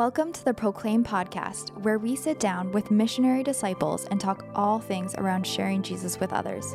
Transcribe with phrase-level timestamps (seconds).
[0.00, 4.78] Welcome to the Proclaim podcast, where we sit down with missionary disciples and talk all
[4.78, 6.74] things around sharing Jesus with others.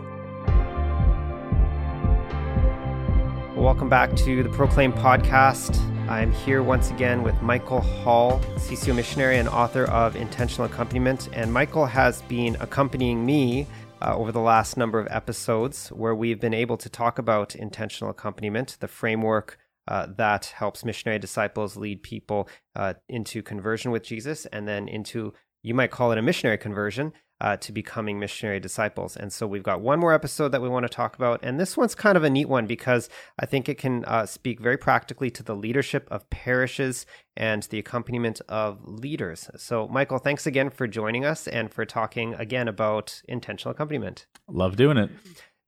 [3.56, 5.76] Welcome back to the Proclaim podcast.
[6.08, 11.28] I'm here once again with Michael Hall, CCO missionary and author of Intentional Accompaniment.
[11.34, 13.66] And Michael has been accompanying me
[14.04, 18.12] uh, over the last number of episodes where we've been able to talk about intentional
[18.12, 19.58] accompaniment, the framework
[19.88, 25.34] uh, that helps missionary disciples lead people uh, into conversion with Jesus and then into,
[25.64, 29.18] you might call it a missionary conversion, uh, to becoming missionary disciples.
[29.18, 31.42] And so we've got one more episode that we want to talk about.
[31.44, 34.60] And this one's kind of a neat one because I think it can uh, speak
[34.60, 39.50] very practically to the leadership of parishes and the accompaniment of leaders.
[39.58, 44.28] So, Michael, thanks again for joining us and for talking again about intentional accompaniment.
[44.48, 45.10] Love doing it.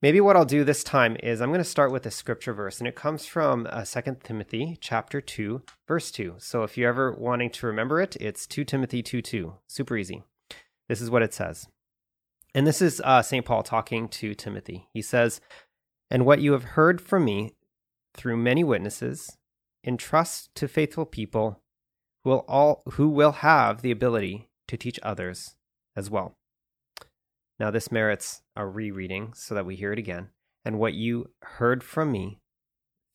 [0.02, 2.78] Maybe what I'll do this time is I'm going to start with a scripture verse,
[2.78, 6.36] and it comes from uh, 2 Timothy chapter 2, verse 2.
[6.38, 9.56] So if you're ever wanting to remember it, it's 2 Timothy 2 2.
[9.68, 10.24] Super easy.
[10.88, 11.68] This is what it says.
[12.54, 13.44] And this is uh, St.
[13.44, 14.88] Paul talking to Timothy.
[14.94, 15.42] He says,
[16.12, 17.54] And what you have heard from me
[18.18, 19.38] through many witnesses,
[19.84, 21.62] entrust to faithful people
[22.24, 25.56] who will, all, who will have the ability to teach others
[25.96, 26.36] as well.
[27.60, 30.30] Now, this merits a rereading so that we hear it again.
[30.64, 32.40] And what you heard from me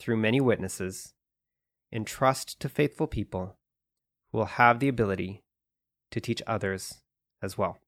[0.03, 1.15] through many witnesses,
[1.93, 3.57] entrust to faithful people
[4.31, 5.45] who will have the ability
[6.11, 7.03] to teach others
[7.41, 7.79] as well.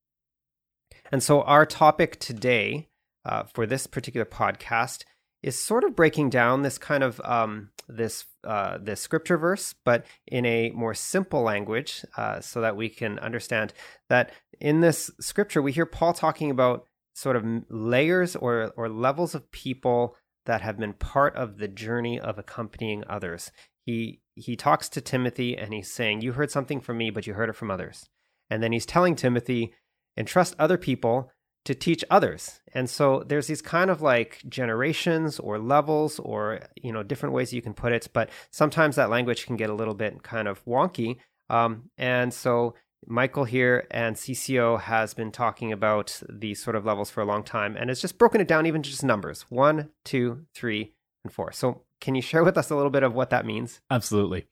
[1.11, 2.89] And so, our topic today
[3.25, 5.05] uh, for this particular podcast
[5.43, 10.07] is sort of breaking down this kind of um, this uh, this scripture verse, but
[10.27, 13.73] in a more simple language, uh, so that we can understand
[14.09, 19.35] that in this scripture we hear Paul talking about sort of layers or or levels
[19.35, 20.17] of people
[20.47, 23.51] that have been part of the journey of accompanying others.
[23.85, 27.35] He he talks to Timothy and he's saying, "You heard something from me, but you
[27.35, 28.09] heard it from others."
[28.51, 29.73] And then he's telling Timothy,
[30.17, 31.31] "Entrust other people
[31.65, 32.61] to teach others.
[32.75, 37.53] And so there's these kind of like generations or levels or you know different ways
[37.53, 40.65] you can put it, but sometimes that language can get a little bit kind of
[40.65, 41.17] wonky.
[41.51, 42.75] Um, and so
[43.07, 47.43] Michael here and CCO has been talking about these sort of levels for a long
[47.43, 50.95] time, and it's just broken it down even to just numbers one, two, three,
[51.25, 51.53] and four.
[51.53, 53.81] So can you share with us a little bit of what that means?
[53.91, 54.47] Absolutely.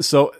[0.00, 0.32] So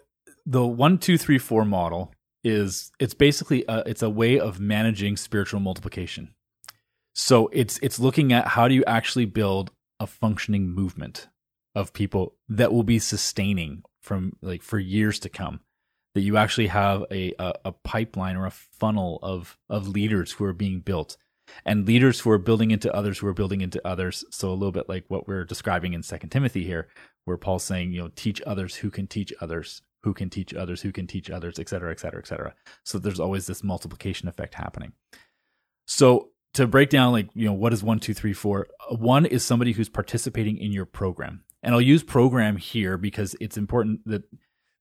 [0.47, 2.13] the one, two, three, four model
[2.45, 6.35] is it's basically a, it's a way of managing spiritual multiplication.
[7.15, 11.29] So it's it's looking at how do you actually build a functioning movement
[11.75, 15.61] of people that will be sustaining from like for years to come.
[16.19, 20.45] That you actually have a, a, a pipeline or a funnel of of leaders who
[20.47, 21.17] are being built
[21.65, 24.25] and leaders who are building into others who are building into others.
[24.33, 26.89] So a little bit like what we're describing in Second Timothy here,
[27.25, 30.83] where Paul's saying, you know, teach others who can teach others who can teach others,
[30.83, 32.55] who can teach others, et cetera, et cetera, et cetera.
[32.83, 34.95] So there's always this multiplication effect happening.
[35.87, 38.67] So to break down, like, you know, what is one, two, three, four?
[38.91, 41.45] One is somebody who's participating in your program.
[41.63, 44.25] And I'll use program here because it's important that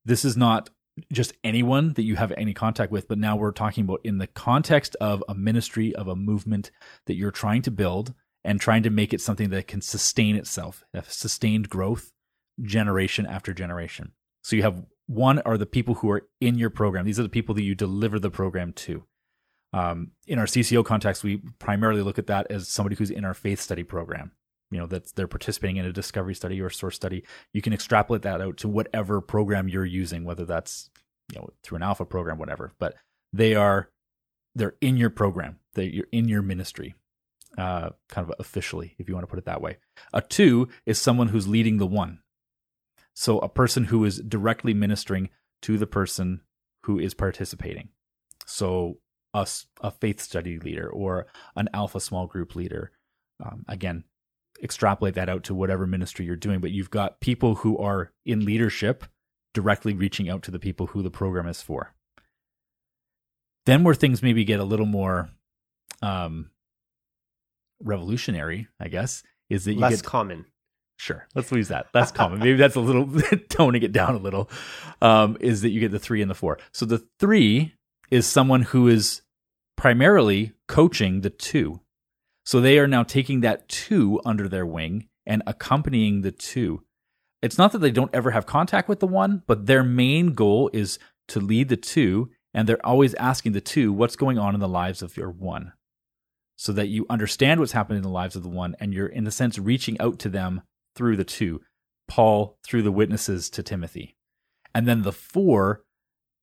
[0.04, 0.72] this is not
[1.12, 4.28] just anyone that you have any contact with, but now we're talking about in the
[4.28, 6.72] context of a ministry, of a movement
[7.06, 8.14] that you're trying to build
[8.44, 12.14] and trying to make it something that can sustain itself, sustained growth
[12.62, 14.14] generation after generation.
[14.42, 17.06] So you have one are the people who are in your program.
[17.06, 19.04] These are the people that you deliver the program to.
[19.74, 23.34] Um, in our CCO context, we primarily look at that as somebody who's in our
[23.34, 24.32] faith study program.
[24.72, 27.24] You know, that they're participating in a discovery study or source study.
[27.54, 30.90] You can extrapolate that out to whatever program you're using, whether that's
[31.32, 32.74] you know through an alpha program, whatever.
[32.80, 32.96] But
[33.32, 33.90] they are
[34.56, 35.60] they're in your program.
[35.74, 36.96] They you're in your ministry,
[37.58, 39.78] uh, kind of officially, if you want to put it that way.
[40.14, 42.20] A two is someone who's leading the one.
[43.14, 45.30] So a person who is directly ministering
[45.64, 46.42] to the person
[46.84, 47.90] who is participating.
[48.46, 49.00] So
[49.34, 49.48] a,
[49.82, 52.92] a faith study leader or an alpha small group leader.
[53.44, 54.04] Um, again,
[54.64, 58.46] extrapolate that out to whatever ministry you're doing, but you've got people who are in
[58.46, 59.06] leadership
[59.54, 61.94] directly reaching out to the people who the program is for.
[63.66, 65.30] Then where things maybe get a little more
[66.02, 66.52] um,
[67.82, 70.46] revolutionary, I guess, is that you less get common.
[71.00, 71.88] Sure, let's use that.
[71.94, 72.40] That's common.
[72.40, 73.08] Maybe that's a little
[73.50, 74.50] toning it down a little.
[75.02, 76.58] Um, is that you get the three and the four?
[76.72, 77.76] So the three
[78.10, 79.22] is someone who is
[79.76, 81.82] primarily coaching the two.
[82.48, 86.86] So they are now taking that two under their wing and accompanying the two.
[87.42, 90.70] It's not that they don't ever have contact with the one, but their main goal
[90.72, 90.98] is
[91.28, 94.68] to lead the two, and they're always asking the two what's going on in the
[94.70, 95.74] lives of your one
[96.56, 99.28] so that you understand what's happening in the lives of the one and you're in
[99.28, 100.62] a sense reaching out to them
[100.96, 101.60] through the two,
[102.08, 104.16] Paul through the witnesses to Timothy.
[104.74, 105.84] And then the four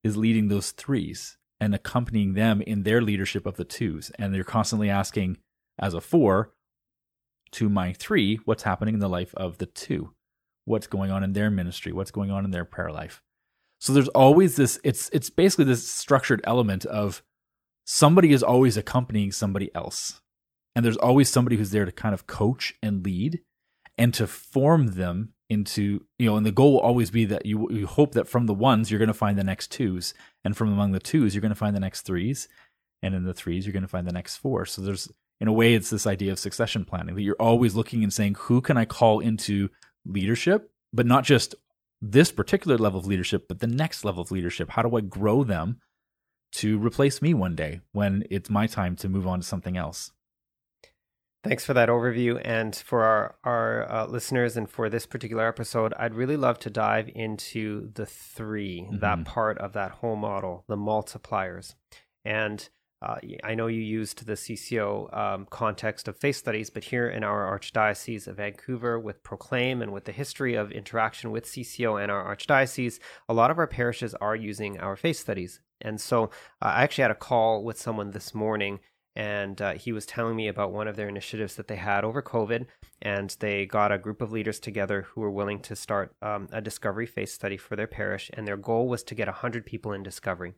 [0.02, 4.10] is leading those threes and accompanying them in their leadership of the twos.
[4.18, 5.38] And they're constantly asking,
[5.78, 6.52] as a four,
[7.52, 10.12] to my three, what's happening in the life of the two?
[10.64, 11.92] What's going on in their ministry?
[11.92, 13.22] What's going on in their prayer life?
[13.80, 17.22] So there's always this, it's it's basically this structured element of
[17.84, 20.20] somebody is always accompanying somebody else.
[20.74, 23.42] And there's always somebody who's there to kind of coach and lead
[23.96, 27.70] and to form them into you know and the goal will always be that you
[27.70, 30.72] you hope that from the ones you're going to find the next twos and from
[30.72, 32.48] among the twos you're going to find the next threes
[33.02, 35.52] and in the threes you're going to find the next four so there's in a
[35.52, 38.76] way it's this idea of succession planning that you're always looking and saying who can
[38.76, 39.68] i call into
[40.04, 41.54] leadership but not just
[42.00, 45.44] this particular level of leadership but the next level of leadership how do i grow
[45.44, 45.78] them
[46.52, 50.12] to replace me one day when it's my time to move on to something else
[51.44, 52.40] Thanks for that overview.
[52.42, 56.70] And for our, our uh, listeners and for this particular episode, I'd really love to
[56.70, 58.98] dive into the 3 mm-hmm.
[59.00, 61.74] that part of that whole model, the multipliers.
[62.24, 62.66] And
[63.04, 67.22] uh, I know you used the CCO um, context of faith studies, but here in
[67.22, 72.10] our Archdiocese of Vancouver, with Proclaim and with the history of interaction with CCO and
[72.10, 75.60] our Archdiocese, a lot of our parishes are using our faith studies.
[75.82, 76.24] And so
[76.62, 78.80] uh, I actually had a call with someone this morning
[79.16, 82.20] and uh, he was telling me about one of their initiatives that they had over
[82.20, 82.66] COVID,
[83.04, 86.62] and they got a group of leaders together who were willing to start um, a
[86.62, 90.02] discovery faith study for their parish, and their goal was to get 100 people in
[90.02, 90.54] discovery.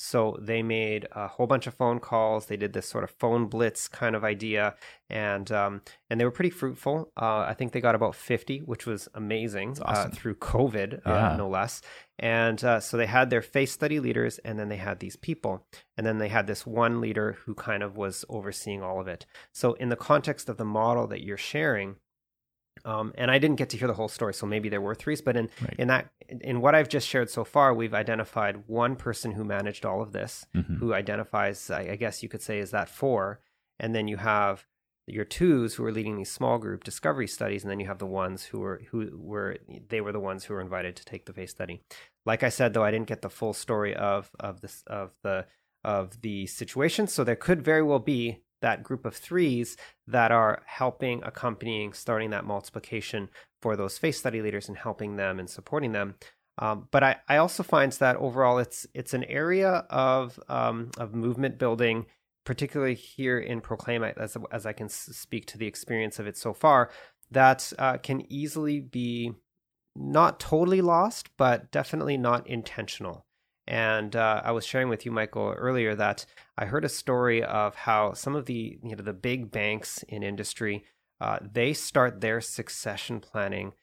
[0.00, 2.46] So they made a whole bunch of phone calls.
[2.46, 4.76] They did this sort of phone blitz kind of idea,
[5.10, 7.10] and um, and they were pretty fruitful.
[7.20, 10.12] Uh, I think they got about 50, which was amazing uh, awesome.
[10.12, 11.82] uh, through COVID, uh, no less.
[12.20, 15.66] And uh, so they had their faith study leaders, and then they had these people,
[15.96, 19.26] and then they had this one leader who kind of was overseeing all of it.
[19.52, 21.87] So in the context of the model that you're sharing,
[22.84, 25.20] um, and I didn't get to hear the whole story, so maybe there were threes.
[25.20, 25.74] But in right.
[25.78, 29.84] in that in what I've just shared so far, we've identified one person who managed
[29.84, 30.76] all of this, mm-hmm.
[30.76, 33.40] who identifies, I, I guess you could say, is that four,
[33.78, 34.66] and then you have
[35.06, 38.06] your twos who are leading these small group discovery studies, and then you have the
[38.06, 39.56] ones who were who were
[39.88, 41.82] they were the ones who were invited to take the faith study.
[42.26, 45.46] Like I said, though, I didn't get the full story of of this of the
[45.84, 49.76] of the situation, so there could very well be that group of threes
[50.06, 53.28] that are helping, accompanying, starting that multiplication
[53.62, 56.14] for those faith study leaders and helping them and supporting them.
[56.58, 61.14] Um, but I, I also find that overall it's it's an area of um, of
[61.14, 62.06] movement building,
[62.44, 66.52] particularly here in Proclaim, as as I can speak to the experience of it so
[66.52, 66.90] far,
[67.30, 69.32] that uh, can easily be
[69.94, 73.24] not totally lost, but definitely not intentional.
[73.68, 76.24] And uh, I was sharing with you, Michael, earlier that
[76.56, 80.22] I heard a story of how some of the you know the big banks in
[80.22, 80.84] industry
[81.20, 83.74] uh, they start their succession planning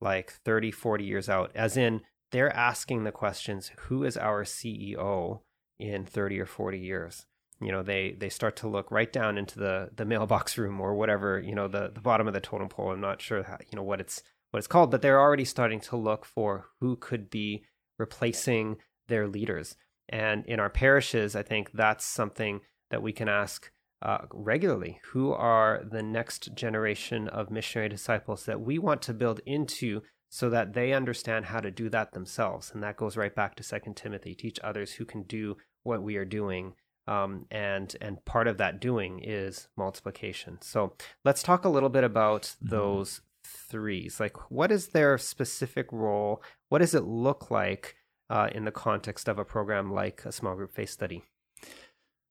[0.00, 5.40] like 30, 40 years out, as in they're asking the questions, who is our CEO
[5.78, 7.26] in 30 or 40 years?
[7.60, 10.94] You know, they they start to look right down into the the mailbox room or
[10.94, 12.92] whatever, you know, the, the bottom of the totem pole.
[12.92, 15.80] I'm not sure how, you know what it's what it's called, but they're already starting
[15.80, 17.64] to look for who could be
[17.98, 18.76] replacing
[19.08, 19.76] their leaders.
[20.08, 22.60] And in our parishes, I think that's something
[22.90, 23.70] that we can ask
[24.02, 25.00] uh, regularly.
[25.12, 30.50] Who are the next generation of missionary disciples that we want to build into so
[30.50, 32.70] that they understand how to do that themselves?
[32.72, 36.16] And that goes right back to Second Timothy teach others who can do what we
[36.16, 36.74] are doing.
[37.06, 40.58] Um, and and part of that doing is multiplication.
[40.62, 40.94] So
[41.24, 42.68] let's talk a little bit about mm-hmm.
[42.68, 44.20] those threes.
[44.20, 46.42] Like, what is their specific role?
[46.68, 47.96] What does it look like
[48.30, 51.22] uh, in the context of a program like a small group faith study?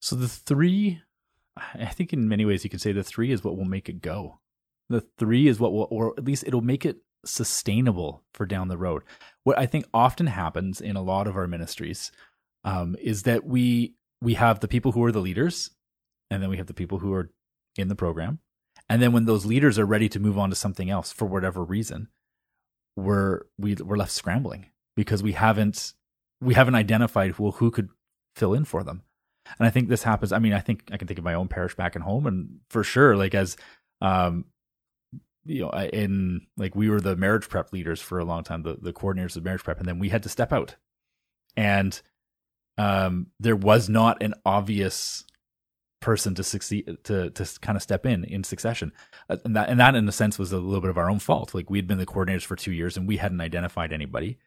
[0.02, 1.02] So the three,
[1.58, 4.02] I think in many ways you could say the three is what will make it
[4.02, 4.40] go.
[4.90, 8.78] The three is what will, or at least it'll make it sustainable for down the
[8.78, 9.04] road.
[9.44, 12.12] What I think often happens in a lot of our ministries
[12.64, 15.72] um, is that we we have the people who are the leaders,
[16.30, 17.30] and then we have the people who are
[17.78, 18.40] in the program,
[18.90, 21.64] and then when those leaders are ready to move on to something else for whatever
[21.64, 22.10] reason,
[22.96, 25.94] we're we, we're left scrambling because we haven't
[26.42, 27.90] we haven't identified well who could
[28.36, 29.04] fill in for them.
[29.60, 30.32] And I think this happens.
[30.32, 32.60] I mean, I think I can think of my own parish back at home, and
[32.70, 33.58] for sure, like as
[34.02, 34.46] um,
[35.46, 38.78] you know, in like we were the marriage prep leaders for a long time, the
[38.82, 40.76] the coordinators of marriage prep, and then we had to step out,
[41.58, 42.02] and
[42.78, 45.26] um, there was not an obvious
[46.00, 48.92] person to succeed to to kind of step in in succession
[49.30, 51.18] uh, and that and that in a sense was a little bit of our own
[51.18, 54.38] fault like we had been the coordinators for two years and we hadn't identified anybody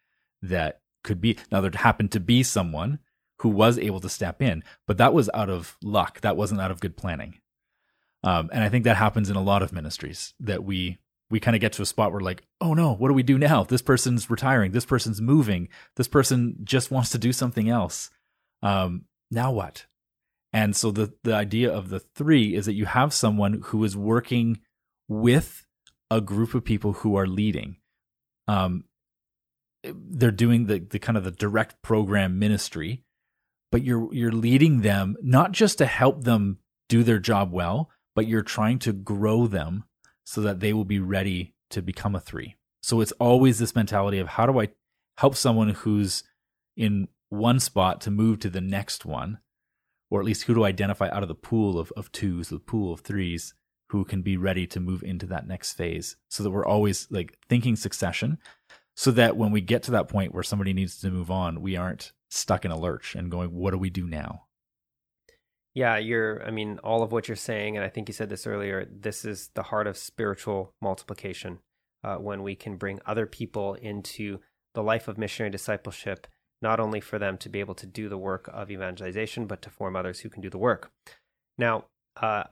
[0.49, 1.39] that could be.
[1.51, 2.99] Now, there happened to be someone
[3.41, 6.21] who was able to step in, but that was out of luck.
[6.23, 7.39] That wasn't out of good planning.
[8.23, 10.99] Um, and I think that happens in a lot of ministries that we
[11.29, 13.37] we kind of get to a spot where like, oh no, what do we do
[13.37, 13.65] now?
[13.65, 14.73] This person's retiring.
[14.73, 15.69] This person's moving.
[15.97, 18.11] This person just wants to do something else.
[18.63, 19.87] Um, now what?
[20.53, 23.97] And so the the idea of the three is that you have someone who is
[23.97, 24.61] working
[25.09, 25.67] with
[26.11, 27.77] a group of people who are leading.
[28.49, 28.85] Um,
[29.95, 33.03] they're doing the the kind of the direct program ministry,
[33.71, 38.27] but you're you're leading them not just to help them do their job well, but
[38.27, 39.85] you're trying to grow them
[40.25, 42.57] so that they will be ready to become a three.
[42.83, 44.69] So it's always this mentality of how do I
[45.19, 46.23] help someone who's
[46.77, 49.39] in one spot to move to the next one,
[50.11, 52.93] or at least who to identify out of the pool of, of twos, the pool
[52.93, 53.55] of threes,
[53.91, 56.17] who can be ready to move into that next phase.
[56.29, 58.39] So that we're always like thinking succession,
[58.97, 61.77] so that when we get to that point where somebody needs to move on, we
[61.77, 64.45] aren't stuck in a lurch and going, what do we do now?
[65.75, 68.47] Yeah, you're, I mean, all of what you're saying, and I think you said this
[68.47, 71.59] earlier, this is the heart of spiritual multiplication
[72.03, 74.41] uh, when we can bring other people into
[74.73, 76.27] the life of missionary discipleship,
[76.63, 79.69] not only for them to be able to do the work of evangelization, but to
[79.69, 80.91] form others who can do the work.
[81.59, 81.85] Now,
[82.21, 82.45] uh,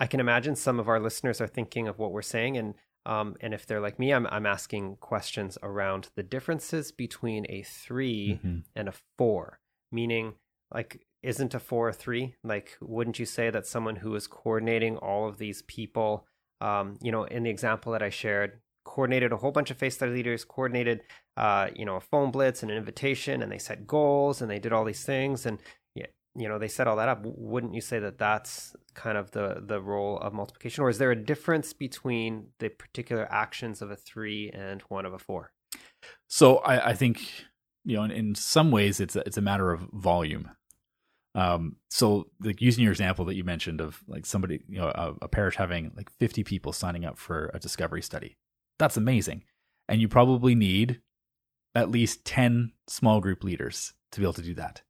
[0.00, 2.74] I can imagine some of our listeners are thinking of what we're saying, and
[3.06, 7.62] um, and if they're like me, I'm I'm asking questions around the differences between a
[7.62, 8.58] 3 mm-hmm.
[8.74, 9.58] and a four.
[9.90, 10.34] Meaning,
[10.72, 12.34] like isn't a four a three?
[12.42, 16.26] Like, wouldn't you say that someone who is coordinating all of these people,
[16.60, 19.92] um, you know, in the example that I shared, coordinated a whole bunch of faith
[19.92, 21.02] study leaders, coordinated,
[21.36, 24.58] uh, you know, a phone blitz and an invitation, and they set goals and they
[24.58, 25.58] did all these things, and
[26.34, 27.20] you know, they set all that up.
[27.24, 31.10] Wouldn't you say that that's kind of the the role of multiplication, or is there
[31.10, 35.52] a difference between the particular actions of a three and one of a four?
[36.28, 37.20] So I, I think
[37.84, 40.50] you know, in, in some ways, it's a, it's a matter of volume.
[41.34, 45.14] Um, so like using your example that you mentioned of like somebody, you know, a,
[45.22, 48.36] a, parish having like 50 people signing up for a discovery study.
[48.78, 49.44] That's amazing.
[49.88, 51.00] And you probably need
[51.74, 54.82] at least 10 small group leaders to be able to do that.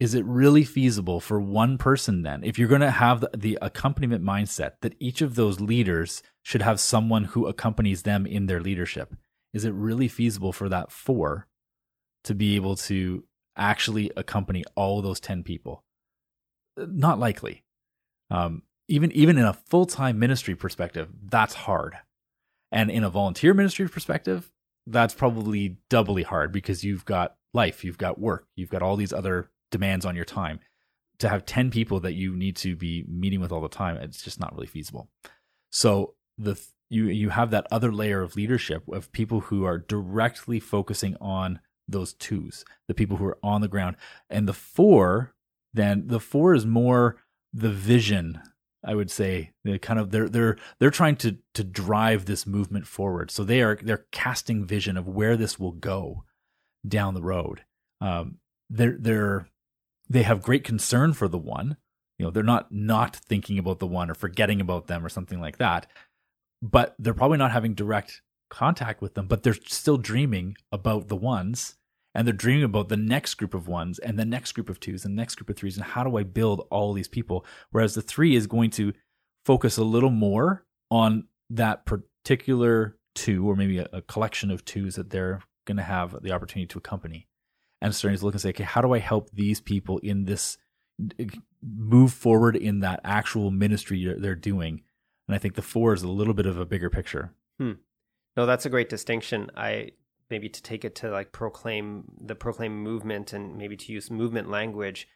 [0.00, 3.58] Is it really feasible for one person then, if you're going to have the, the
[3.60, 8.60] accompaniment mindset that each of those leaders should have someone who accompanies them in their
[8.60, 9.14] leadership?
[9.52, 11.48] Is it really feasible for that four
[12.24, 13.24] to be able to
[13.56, 15.84] actually accompany all those 10 people?
[16.78, 17.62] Not likely.
[18.30, 21.96] Um, even even in a full time ministry perspective, that's hard.
[22.72, 24.50] And in a volunteer ministry perspective,
[24.86, 29.12] that's probably doubly hard because you've got life, you've got work, you've got all these
[29.12, 30.60] other demands on your time.
[31.18, 34.22] To have 10 people that you need to be meeting with all the time, it's
[34.22, 35.08] just not really feasible.
[35.70, 40.58] So the you you have that other layer of leadership of people who are directly
[40.58, 43.96] focusing on those twos, the people who are on the ground.
[44.28, 45.34] And the four,
[45.72, 47.16] then the four is more
[47.52, 48.40] the vision,
[48.84, 49.52] I would say.
[49.64, 53.30] They kind of they're they're they're trying to to drive this movement forward.
[53.30, 56.24] So they are they're casting vision of where this will go
[56.86, 57.64] down the road.
[58.00, 59.48] Um, they're they're
[60.10, 61.76] they have great concern for the one.
[62.18, 65.40] You know, they're not not thinking about the one or forgetting about them or something
[65.40, 65.86] like that.
[66.60, 71.16] But they're probably not having direct contact with them, but they're still dreaming about the
[71.16, 71.76] ones
[72.14, 75.04] and they're dreaming about the next group of ones and the next group of twos
[75.04, 77.46] and the next group of threes and how do I build all these people?
[77.70, 78.92] Whereas the three is going to
[79.46, 84.96] focus a little more on that particular two or maybe a, a collection of twos
[84.96, 87.28] that they're going to have the opportunity to accompany.
[87.82, 90.58] And starting to look and say, okay, how do I help these people in this
[91.62, 94.82] move forward in that actual ministry they're doing?
[95.26, 97.32] And I think the four is a little bit of a bigger picture.
[97.58, 97.72] Hmm.
[98.36, 99.50] No, that's a great distinction.
[99.56, 99.92] I
[100.30, 104.48] maybe to take it to like proclaim the proclaim movement and maybe to use movement
[104.48, 105.08] language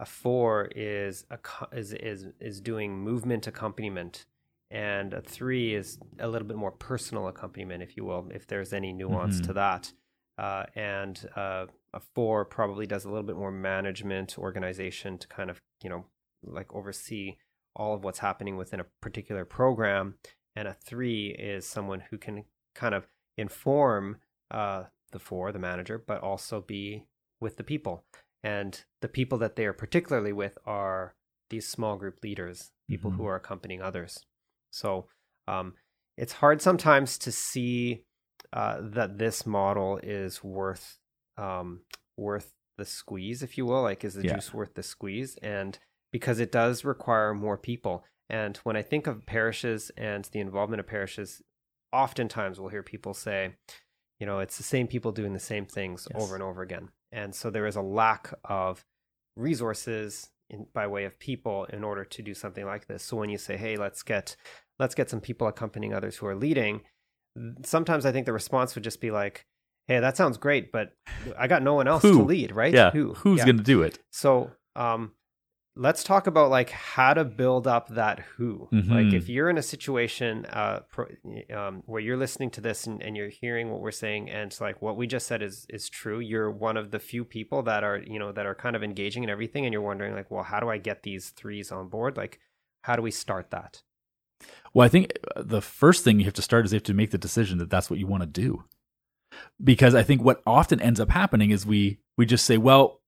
[0.00, 1.38] a four is a
[1.72, 4.26] is is is doing movement accompaniment
[4.70, 8.72] and a three is a little bit more personal accompaniment if you will if there's
[8.72, 9.46] any nuance mm-hmm.
[9.46, 9.92] to that
[10.36, 15.48] uh, and uh, a four probably does a little bit more management organization to kind
[15.48, 16.04] of you know
[16.42, 17.36] like oversee
[17.76, 20.16] all of what's happening within a particular program
[20.56, 24.18] and a three is someone who can kind of inform
[24.50, 27.06] uh, the four, the manager, but also be
[27.40, 28.04] with the people.
[28.42, 31.14] And the people that they are particularly with are
[31.50, 33.22] these small group leaders, people mm-hmm.
[33.22, 34.18] who are accompanying others.
[34.70, 35.06] So
[35.48, 35.74] um,
[36.16, 38.04] it's hard sometimes to see
[38.52, 40.98] uh, that this model is worth
[41.36, 41.80] um,
[42.16, 43.82] worth the squeeze, if you will.
[43.82, 44.34] Like, is the yeah.
[44.34, 45.36] juice worth the squeeze?
[45.42, 45.78] And
[46.12, 48.04] because it does require more people.
[48.30, 51.42] And when I think of parishes and the involvement of parishes,
[51.92, 53.54] oftentimes we'll hear people say,
[54.20, 56.22] you know it's the same people doing the same things yes.
[56.22, 58.84] over and over again and so there is a lack of
[59.36, 63.30] resources in, by way of people in order to do something like this so when
[63.30, 64.36] you say hey let's get
[64.78, 66.80] let's get some people accompanying others who are leading
[67.64, 69.46] sometimes i think the response would just be like
[69.88, 70.92] hey that sounds great but
[71.38, 72.18] i got no one else Who?
[72.18, 72.90] to lead right Yeah.
[72.90, 73.44] who Who's Yeah.
[73.46, 73.98] going to do it?
[74.10, 75.12] so um
[75.76, 78.90] let's talk about like how to build up that who Mhm.
[78.90, 81.06] like if you're in a situation uh pro,
[81.52, 84.60] um, where you're listening to this and, and you're hearing what we're saying and it's
[84.60, 87.82] like what we just said is is true you're one of the few people that
[87.82, 90.44] are you know that are kind of engaging in everything and you're wondering like well
[90.44, 92.38] how do i get these threes on board like
[92.82, 93.82] how do we start that
[94.74, 96.94] Well, I think uh, the first thing you have to start is you have to
[96.94, 98.64] make the decision that that's what you want to do.
[99.62, 103.00] Because I think what often ends up happening is we we just say, well,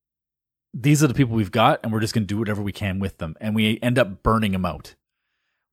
[0.73, 2.99] these are the people we've got, and we're just going to do whatever we can
[2.99, 4.95] with them, and we end up burning them out.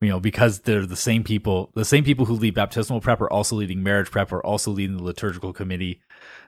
[0.01, 1.72] You know, because they're the same people.
[1.75, 4.98] The same people who lead baptismal prep are also leading marriage prep, are also leading
[4.98, 6.01] the liturgical committee,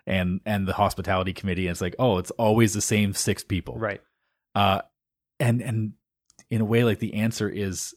[0.05, 1.67] and and the hospitality committee.
[1.67, 4.01] And it's like, oh, it's always the same six people right
[4.55, 4.81] uh
[5.39, 5.93] and and
[6.49, 7.93] in a way like the answer is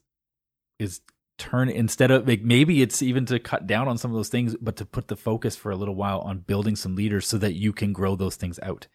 [0.79, 1.01] is
[1.39, 4.57] turn instead of like maybe it's even to cut down on some of those things
[4.61, 7.55] but to put the focus for a little while on building some leaders so that
[7.55, 8.89] you can grow those things out.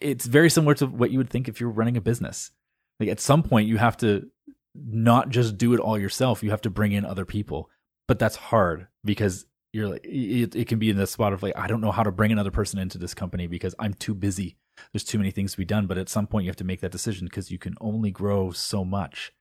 [0.00, 2.52] It's very similar to what you would think if you're running a business.
[3.00, 4.30] Like at some point you have to
[4.74, 7.68] not just do it all yourself you have to bring in other people.
[8.06, 11.52] But that's hard because you're like it, it can be in the spot of like
[11.56, 14.56] i don't know how to bring another person into this company because i'm too busy.
[14.92, 15.86] There's too many things to be done.
[15.86, 18.52] But at some point you have to make that decision because you can only grow
[18.52, 19.32] so much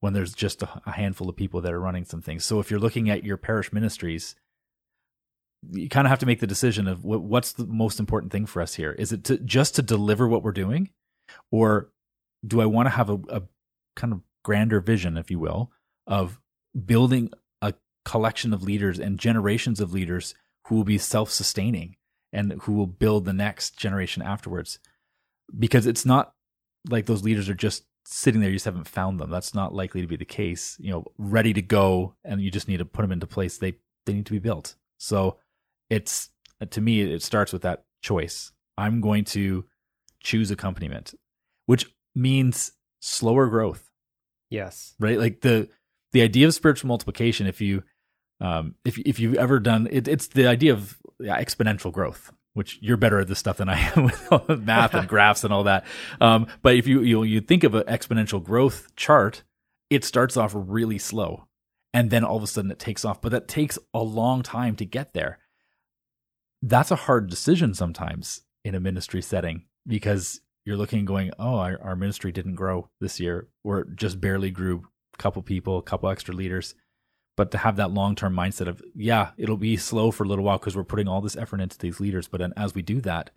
[0.00, 2.44] when there's just a, handful of people that are running some things.
[2.44, 4.34] So if you're looking at your parish ministries
[5.70, 8.46] you kind of have to make the decision of what, what's the most important thing
[8.46, 8.92] for us here?
[8.92, 10.90] Is it to, just to deliver what we're doing?
[11.50, 11.90] Or
[12.46, 13.42] do i want to have a, a
[13.96, 15.72] kind of grander vision if you will
[16.06, 16.38] of
[16.86, 17.74] building a
[18.04, 20.34] collection of leaders and generations of leaders
[20.68, 21.96] who will be self-sustaining
[22.32, 24.78] and who will build the next generation afterwards?
[25.58, 26.32] Because it's not
[26.88, 29.30] like those leaders are just sitting there you just haven't found them.
[29.30, 32.68] That's not likely to be the case you know ready to go and you just
[32.68, 33.74] need to put them into place they
[34.06, 34.76] they need to be built.
[34.98, 35.36] So
[35.90, 36.30] it's
[36.70, 38.52] to me it starts with that choice.
[38.76, 39.64] I'm going to
[40.20, 41.14] choose accompaniment
[41.66, 43.90] which means slower growth.
[44.50, 44.94] Yes.
[44.98, 45.18] Right?
[45.18, 45.68] Like the
[46.12, 47.82] the idea of spiritual multiplication if you
[48.40, 52.76] um if if you've ever done it, it's the idea of yeah, exponential growth which
[52.82, 54.04] you're better at this stuff than I am
[54.48, 55.86] with math and graphs and all that.
[56.20, 59.44] Um, but if you you you think of an exponential growth chart,
[59.90, 61.46] it starts off really slow,
[61.94, 63.22] and then all of a sudden it takes off.
[63.22, 65.38] But that takes a long time to get there.
[66.60, 71.80] That's a hard decision sometimes in a ministry setting because you're looking going, oh, our,
[71.80, 74.82] our ministry didn't grow this year, or just barely grew.
[75.14, 76.74] A couple people, a couple extra leaders
[77.38, 80.44] but to have that long term mindset of yeah it'll be slow for a little
[80.44, 82.28] while because we're putting all this effort into these leaders.
[82.28, 83.30] But then as we do that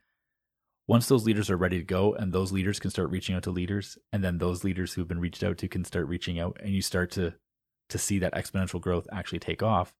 [0.87, 3.51] once those leaders are ready to go and those leaders can start reaching out to
[3.51, 6.73] leaders and then those leaders who've been reached out to can start reaching out and
[6.73, 7.33] you start to
[7.87, 9.93] to see that exponential growth actually take off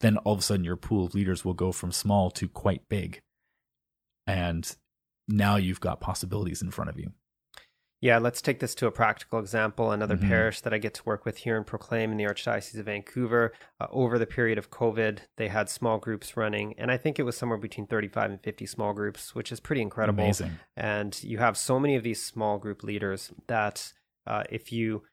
[0.00, 2.88] then all of a sudden your pool of leaders will go from small to quite
[2.88, 3.20] big.
[4.26, 4.70] And
[5.28, 7.12] now you've got possibilities in front of you
[8.02, 9.90] Yeah, let's take this to a practical example.
[9.90, 10.28] Another Mhm.
[10.28, 13.52] parish that I get to work with here in Proclaim in the Archdiocese of Vancouver.
[13.80, 17.22] Uh, over the period of COVID, they had small groups running, and I think it
[17.22, 20.24] was somewhere between 35 and 50 small groups, which is pretty incredible.
[20.24, 23.92] amazing And you have so many of these small group leaders that
[24.26, 25.04] uh, if you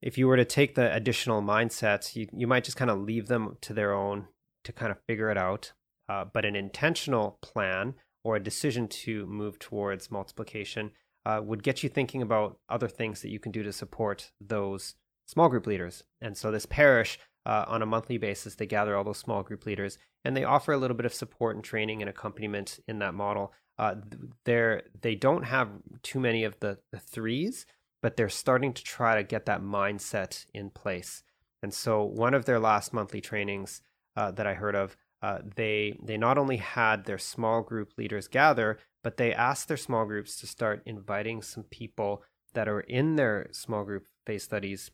[0.00, 3.28] if you were to take the additional mindset, you, you might just kind of leave
[3.28, 4.26] them to their own
[4.64, 5.72] to kind of figure it out.
[6.08, 10.90] Uh, but an intentional plan or a decision to move towards multiplication
[11.24, 14.94] uh, would get you thinking about other things that you can do to support those
[15.26, 16.04] small group leaders.
[16.20, 19.66] And so this parish, uh, on a monthly basis, they gather all those small group
[19.66, 23.14] leaders and they offer a little bit of support and training and accompaniment in that
[23.14, 23.52] model.
[23.78, 23.96] Uh,
[24.44, 25.68] they don't have
[26.02, 27.66] too many of the, the threes,
[28.00, 31.22] but they're starting to try to get that mindset in place.
[31.62, 33.80] And so one of their last monthly trainings
[34.16, 38.26] uh, that I heard of, uh, they they not only had their small group leaders
[38.26, 42.22] gather, but they asked their small groups to start inviting some people
[42.54, 44.90] that are in their small group faith studies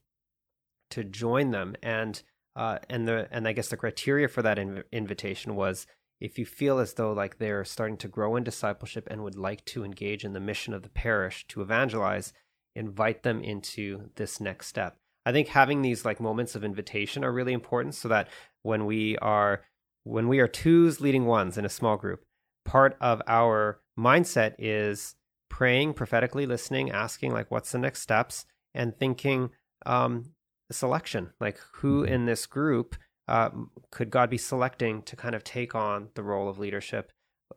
[0.91, 1.77] to join them.
[1.83, 2.23] And
[2.57, 5.87] uh, and the and I guess the criteria for that inv- invitation was
[6.21, 9.65] if you feel as though like they're starting to grow in discipleship and would like
[9.67, 12.33] to engage in the mission of the parish to evangelize,
[12.75, 14.97] invite them into this next step.
[15.25, 18.29] I think having these like moments of invitation are really important so that
[18.63, 19.63] when we are
[20.05, 22.25] when we are twos leading ones in a small group,
[22.69, 25.17] part of our mindset is
[25.49, 29.51] praying, prophetically listening, asking like what's the next steps, and thinking
[29.87, 30.33] um,
[30.71, 32.95] selection, like who in this group
[33.27, 33.49] uh,
[33.91, 37.11] could God be selecting to kind of take on the role of leadership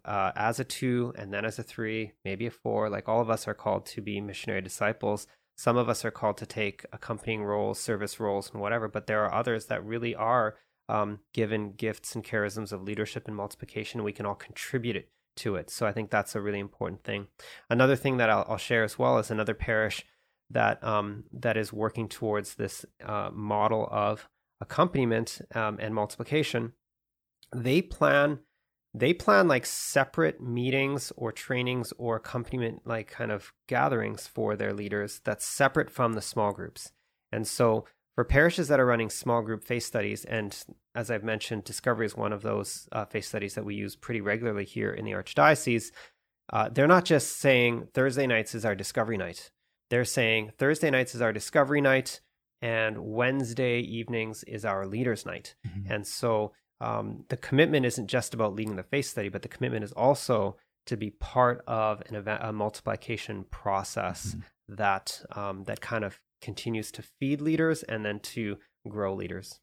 [0.05, 2.89] uh, as a two and then as a three, maybe a four.
[2.89, 5.27] Like all of us are called to be missionary disciples.
[5.57, 9.23] Some of us are called to take accompanying roles, service roles, and whatever, but there
[9.25, 10.55] are others that really are
[10.89, 14.03] um, given gifts and charisms of leadership and multiplication.
[14.03, 15.69] We can all contribute it to it.
[15.69, 17.27] So I think that's a really important thing.
[17.69, 20.05] Another thing that I'll, I'll share as well is another parish
[20.49, 24.27] that um, that is working towards this uh, model of
[24.59, 26.73] accompaniment um, and multiplication.
[27.55, 28.39] They plan
[28.93, 34.73] they plan like separate meetings or trainings or accompaniment like kind of gatherings for their
[34.73, 36.91] leaders that's separate from the small groups.
[37.31, 40.57] And so for parishes that are running small group faith studies, and
[40.95, 44.21] as I've mentioned, Discovery is one of those uh, faith studies that we use pretty
[44.21, 45.91] regularly here in the Archdiocese.
[46.51, 49.51] Uh, they're not just saying Thursday nights is our Discovery night.
[49.89, 52.19] They're saying Thursday nights is our Discovery night,
[52.61, 55.55] and Wednesday evenings is our Leaders Night.
[55.65, 55.91] Mm-hmm.
[55.91, 59.83] And so um, the commitment isn't just about leading the faith study, but the commitment
[59.83, 64.75] is also to be part of an event, a multiplication process mm-hmm.
[64.75, 69.59] that um, that kind of continues to feed leaders and then to grow leaders.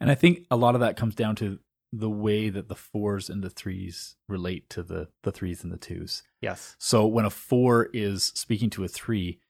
[0.00, 1.58] And I think a lot of that comes down to
[1.92, 5.76] the way that the fours and the threes relate to the the threes and the
[5.76, 6.22] twos.
[6.40, 6.76] Yes.
[6.78, 9.40] So when a four is speaking to a three,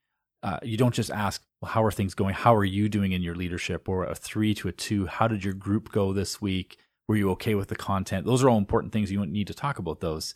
[0.42, 2.34] uh, you don't just ask, well, "How are things going?
[2.34, 5.44] How are you doing in your leadership?" Or a three to a two, "How did
[5.44, 6.78] your group go this week?
[7.08, 8.24] Were you okay with the content?
[8.24, 9.12] Those are all important things.
[9.12, 10.34] You need to talk about those.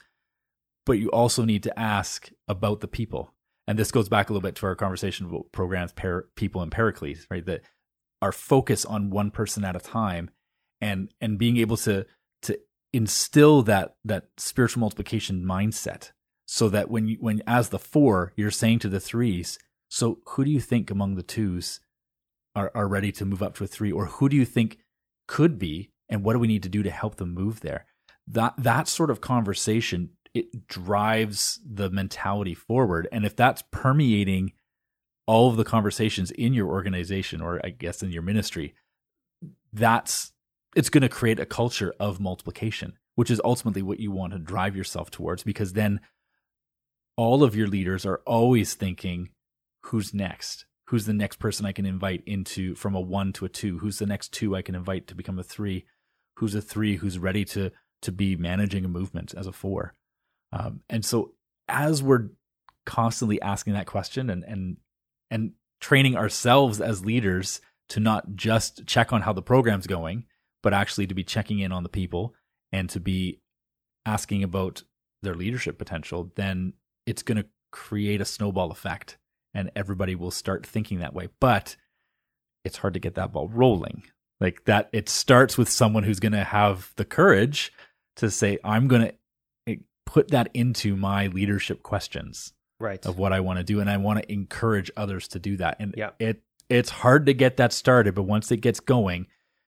[0.85, 3.33] But you also need to ask about the people.
[3.67, 6.71] And this goes back a little bit to our conversation about programs, par- people, and
[6.71, 7.45] Pericles, right?
[7.45, 7.63] That
[8.21, 10.31] our focus on one person at a time
[10.81, 12.07] and and being able to
[12.43, 12.59] to
[12.93, 16.13] instill that that spiritual multiplication mindset
[16.47, 20.45] so that when you when as the four you're saying to the threes so who
[20.45, 21.81] do you think among the twos
[22.55, 23.93] are are ready to move up to a three?
[23.93, 24.79] Or who do you think
[25.27, 25.91] could be?
[26.09, 27.87] And what do we need to do to help them move there?
[28.27, 33.09] That that sort of conversation it drives the mentality forward.
[33.13, 34.53] And if that's permeating
[35.27, 38.75] all of the conversations in your organization or i guess in your ministry
[39.73, 40.33] that's
[40.77, 44.39] it's going to create a culture of multiplication which is ultimately what you want to
[44.39, 45.99] drive yourself towards because then
[47.17, 49.31] all of your leaders are always thinking
[49.85, 50.67] who's next?
[50.89, 53.99] Who's the next person i can invite into from a 1 to a 2 who's
[53.99, 55.87] the next 2 i can invite to become a 3
[56.37, 57.71] who's a three who's ready to
[58.03, 59.95] to be managing a movement as a four.
[60.53, 61.33] Um, and so
[61.69, 62.29] as we're
[62.87, 64.77] constantly asking that question and and
[65.31, 70.25] and training ourselves as leaders to not just check on how the program's going,
[70.63, 72.35] but actually to be checking in on the people
[72.73, 73.41] and to be
[74.07, 74.83] asking about
[75.23, 76.73] their leadership potential, then
[77.07, 79.19] it's going to create a snowball effect
[79.53, 81.29] and everybody will start thinking that way.
[81.41, 81.77] But
[82.65, 84.05] it's hard to get that ball rolling
[84.41, 87.73] like that it starts with someone who's going to have the courage
[88.17, 89.15] to say i'm going to
[90.07, 93.97] put that into my leadership questions right of what i want to do and i
[93.97, 96.11] want to encourage others to do that and yeah.
[96.19, 99.27] it it's hard to get that started but once it gets going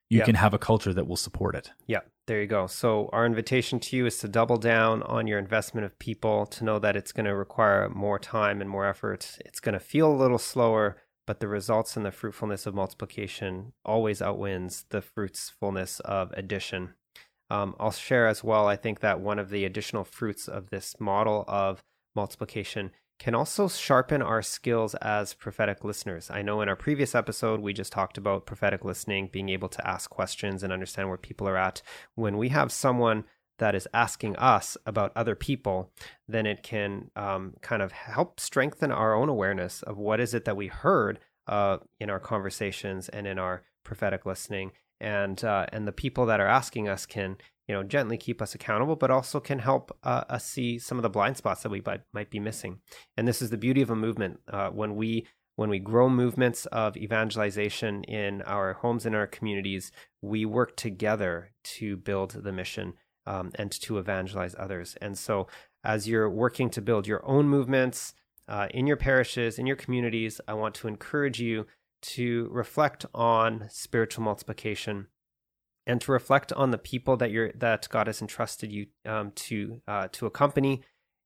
[0.09, 0.25] you yeah.
[0.25, 3.79] can have a culture that will support it yeah there you go so our invitation
[3.79, 7.11] to you is to double down on your investment of people to know that it's
[7.11, 10.97] going to require more time and more effort it's going to feel a little slower
[11.27, 16.93] but the results and the fruitfulness of multiplication always outwins the fruitfulness of addition.
[17.49, 20.95] Um, I'll share as well, I think that one of the additional fruits of this
[20.99, 21.81] model of
[22.15, 26.29] multiplication can also sharpen our skills as prophetic listeners.
[26.29, 29.87] I know in our previous episode, we just talked about prophetic listening, being able to
[29.87, 31.81] ask questions and understand where people are at.
[32.15, 33.23] When we have someone
[33.57, 35.91] that is asking us about other people,
[36.27, 40.45] then it can um, kind of help strengthen our own awareness of what is it
[40.45, 45.87] that we heard uh, in our conversations and in our prophetic listening, and uh, and
[45.87, 49.39] the people that are asking us can you know gently keep us accountable, but also
[49.39, 52.39] can help uh, us see some of the blind spots that we might, might be
[52.39, 52.79] missing.
[53.15, 56.67] And this is the beauty of a movement uh, when we when we grow movements
[56.67, 62.93] of evangelization in our homes and our communities, we work together to build the mission
[63.25, 64.95] um, and to evangelize others.
[65.01, 65.47] And so,
[65.83, 68.13] as you're working to build your own movements
[68.47, 71.65] uh, in your parishes, in your communities, I want to encourage you
[72.15, 75.07] to reflect on spiritual multiplication
[75.85, 79.81] and to reflect on the people that you're that God has entrusted you um, to
[79.87, 80.83] uh, to accompany,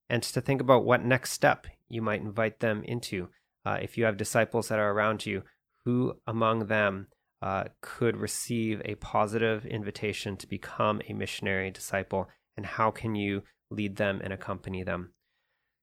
[0.09, 3.29] and to think about what next step you might invite them into.
[3.65, 5.43] Uh, if you have disciples that are around you,
[5.85, 7.07] who among them
[7.41, 13.43] uh, could receive a positive invitation to become a missionary disciple, and how can you
[13.69, 15.13] lead them and accompany them?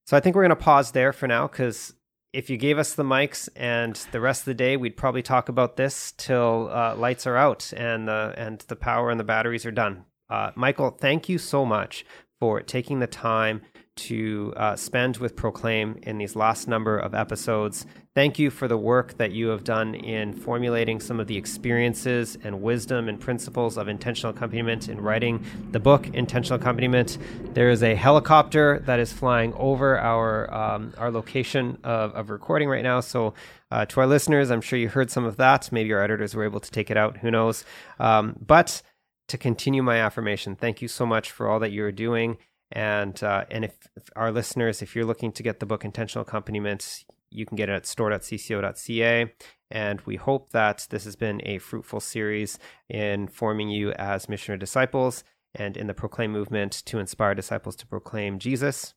[0.07, 1.95] So I think we're going to pause there for now because
[2.33, 5.49] if you gave us the mics and the rest of the day, we'd probably talk
[5.49, 9.65] about this till uh, lights are out and the and the power and the batteries
[9.65, 10.05] are done.
[10.29, 12.05] Uh, Michael, thank you so much
[12.39, 13.63] for taking the time
[13.99, 17.87] to uh, spend with Proclaim in these last number of episodes.
[18.15, 22.37] Thank you for the work that you have done in formulating some of the experiences
[22.43, 27.19] and wisdom and principles of intentional accompaniment in writing the book Intentional Accompaniment.
[27.55, 32.69] There is a helicopter that is flying over our um, our location of, of recording
[32.69, 33.01] right now.
[33.01, 33.35] So
[33.71, 35.71] uh, to our listeners, I'm sure you heard some of that.
[35.71, 37.19] Maybe our editors were able to take it out.
[37.19, 37.65] Who knows?
[38.01, 38.83] Um, but
[39.29, 42.39] to continue my affirmation, thank you so much for all that you're doing.
[42.71, 46.23] And uh, and if, if, our listeners, if you're looking to get the book Intentional
[46.23, 49.33] Accompaniments, you can get it at store.cco.ca.
[49.71, 54.59] And we hope that this has been a fruitful series in forming you as missionary
[54.59, 58.95] disciples and in the Proclaim movement to inspire disciples to proclaim Jesus.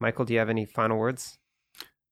[0.00, 1.38] Michael, do you have any final words?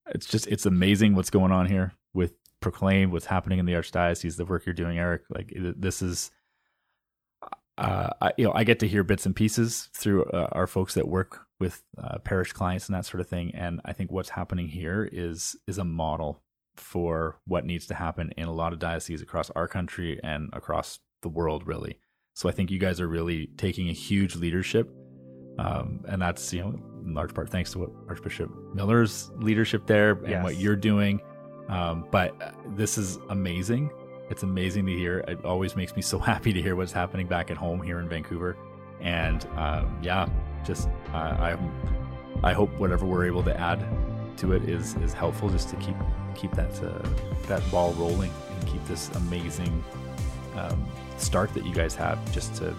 [0.09, 4.37] It's just it's amazing what's going on here with Proclaim, what's happening in the Archdiocese,
[4.37, 5.23] the work you're doing, Eric.
[5.31, 6.31] Like this is
[7.79, 10.95] uh, I, you know, I get to hear bits and pieces through uh, our folks
[10.95, 13.55] that work with uh, parish clients and that sort of thing.
[13.55, 16.43] And I think what's happening here is is a model
[16.77, 21.01] for what needs to happen in a lot of dioceses across our country and across
[21.23, 21.99] the world, really.
[22.35, 24.91] So I think you guys are really taking a huge leadership,
[25.59, 30.13] um, and that's you know in large part thanks to what Archbishop Miller's leadership there
[30.13, 30.45] and yes.
[30.45, 31.21] what you're doing.
[31.69, 33.91] Um, but uh, this is amazing
[34.31, 35.21] it's amazing to hear.
[35.29, 38.09] It always makes me so happy to hear what's happening back at home here in
[38.09, 38.57] Vancouver.
[39.01, 40.29] And um, yeah,
[40.65, 41.59] just uh, I
[42.43, 43.87] I hope whatever we're able to add
[44.39, 45.97] to it is is helpful, just to keep
[46.35, 47.07] keep that uh,
[47.47, 49.85] that ball rolling and keep this amazing
[50.57, 50.87] um,
[51.19, 52.75] start that you guys have, just to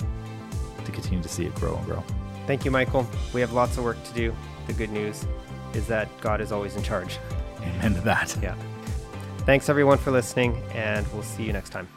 [0.84, 2.04] to continue to see it grow and grow.
[2.48, 3.08] Thank you, Michael.
[3.34, 4.36] We have lots of work to do.
[4.68, 5.26] The good news
[5.74, 7.20] is that God is always in charge.
[7.62, 8.36] Amen to that.
[8.42, 8.56] Yeah.
[9.48, 11.88] Thanks everyone for listening, and we'll see you next time.